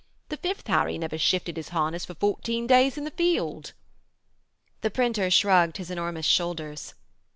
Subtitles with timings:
[0.29, 3.73] The fifth Harry never shifted his harness for fourteen days in the field.'
[4.81, 6.95] The printer shrugged his enormous shoulders.